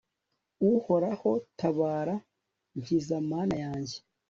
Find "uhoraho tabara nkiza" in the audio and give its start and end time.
0.71-3.17